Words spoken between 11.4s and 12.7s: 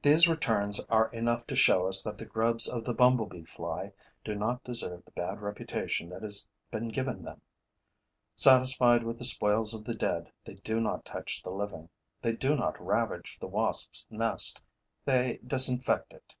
the living; they do